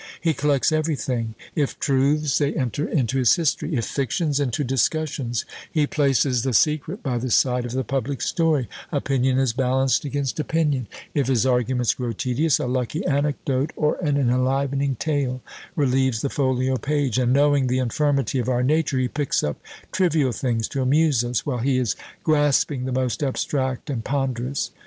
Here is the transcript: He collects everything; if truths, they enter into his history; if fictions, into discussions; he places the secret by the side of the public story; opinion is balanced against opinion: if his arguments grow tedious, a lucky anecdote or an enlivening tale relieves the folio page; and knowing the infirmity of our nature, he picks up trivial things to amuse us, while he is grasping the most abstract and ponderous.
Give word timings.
He 0.19 0.33
collects 0.33 0.71
everything; 0.71 1.35
if 1.53 1.77
truths, 1.79 2.39
they 2.39 2.55
enter 2.55 2.87
into 2.89 3.19
his 3.19 3.35
history; 3.35 3.75
if 3.75 3.85
fictions, 3.85 4.39
into 4.39 4.63
discussions; 4.63 5.45
he 5.71 5.85
places 5.85 6.41
the 6.41 6.55
secret 6.55 7.03
by 7.03 7.19
the 7.19 7.29
side 7.29 7.65
of 7.65 7.73
the 7.73 7.83
public 7.83 8.19
story; 8.23 8.67
opinion 8.91 9.37
is 9.37 9.53
balanced 9.53 10.03
against 10.03 10.39
opinion: 10.39 10.87
if 11.13 11.27
his 11.27 11.45
arguments 11.45 11.93
grow 11.93 12.13
tedious, 12.13 12.57
a 12.57 12.65
lucky 12.65 13.05
anecdote 13.05 13.73
or 13.75 13.97
an 14.03 14.17
enlivening 14.17 14.95
tale 14.95 15.43
relieves 15.75 16.21
the 16.21 16.29
folio 16.31 16.77
page; 16.77 17.19
and 17.19 17.31
knowing 17.31 17.67
the 17.67 17.77
infirmity 17.77 18.39
of 18.39 18.49
our 18.49 18.63
nature, 18.63 18.97
he 18.97 19.07
picks 19.07 19.43
up 19.43 19.61
trivial 19.91 20.31
things 20.31 20.67
to 20.69 20.81
amuse 20.81 21.23
us, 21.23 21.45
while 21.45 21.59
he 21.59 21.77
is 21.77 21.95
grasping 22.23 22.85
the 22.85 22.91
most 22.91 23.21
abstract 23.21 23.87
and 23.87 24.03
ponderous. 24.03 24.71